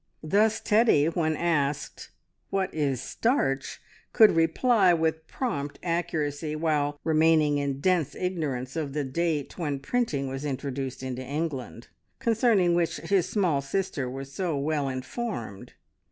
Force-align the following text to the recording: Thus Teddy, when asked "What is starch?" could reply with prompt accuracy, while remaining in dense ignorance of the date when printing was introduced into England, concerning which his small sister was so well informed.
Thus 0.23 0.59
Teddy, 0.59 1.05
when 1.09 1.37
asked 1.37 2.09
"What 2.49 2.73
is 2.73 2.99
starch?" 2.99 3.79
could 4.13 4.31
reply 4.31 4.95
with 4.95 5.27
prompt 5.27 5.77
accuracy, 5.83 6.55
while 6.55 6.99
remaining 7.03 7.59
in 7.59 7.81
dense 7.81 8.15
ignorance 8.15 8.75
of 8.75 8.93
the 8.93 9.03
date 9.03 9.59
when 9.59 9.77
printing 9.77 10.27
was 10.27 10.43
introduced 10.43 11.03
into 11.03 11.21
England, 11.21 11.89
concerning 12.17 12.73
which 12.73 12.97
his 12.97 13.29
small 13.29 13.61
sister 13.61 14.09
was 14.09 14.33
so 14.33 14.57
well 14.57 14.89
informed. 14.89 15.73